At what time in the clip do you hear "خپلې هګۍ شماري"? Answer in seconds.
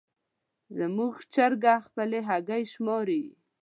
1.85-3.23